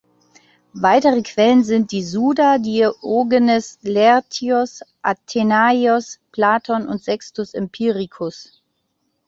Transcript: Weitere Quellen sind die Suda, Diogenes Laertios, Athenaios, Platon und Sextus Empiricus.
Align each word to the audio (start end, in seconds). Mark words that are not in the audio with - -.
Weitere 0.73 1.21
Quellen 1.21 1.63
sind 1.63 1.91
die 1.91 2.01
Suda, 2.03 2.57
Diogenes 2.57 3.77
Laertios, 3.83 4.81
Athenaios, 5.03 6.19
Platon 6.31 6.87
und 6.87 7.03
Sextus 7.03 7.53
Empiricus. 7.53 8.63